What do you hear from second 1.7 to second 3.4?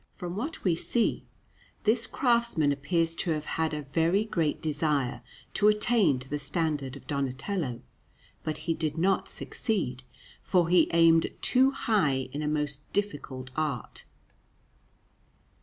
this craftsman appears to